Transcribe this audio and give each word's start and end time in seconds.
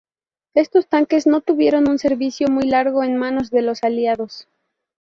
Estos 0.55 0.87
tanques 0.87 1.27
no 1.27 1.41
tuvieron 1.41 1.87
un 1.87 1.99
servicio 1.99 2.47
muy 2.47 2.63
largo 2.63 3.03
en 3.03 3.17
manos 3.17 3.51
de 3.51 3.61
los 3.61 3.83
Aliados. 3.83 4.47